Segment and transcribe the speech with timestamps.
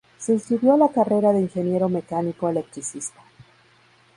[0.17, 3.21] Se inscribió a la carrera de Ingeniero Mecánico Electricista.